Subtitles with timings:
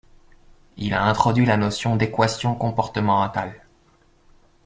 [0.77, 3.61] Il a introduit la notion d'équation comportementale.